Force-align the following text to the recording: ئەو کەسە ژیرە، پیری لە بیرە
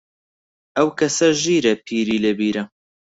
ئەو 0.77 0.87
کەسە 0.99 1.27
ژیرە، 1.41 1.73
پیری 1.85 2.17
لە 2.23 2.31
بیرە 2.39 2.63